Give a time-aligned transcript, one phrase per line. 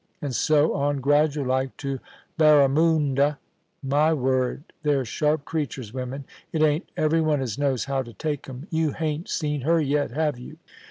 [0.19, 1.99] and so on, gradual like, to
[2.35, 3.37] Barramundo.
[3.83, 4.63] My word!
[4.81, 6.25] the/re sharp creatures, women.
[6.51, 8.65] It ain't every one as knows how to take 'em.
[8.71, 10.57] You hain't seen her yet, have you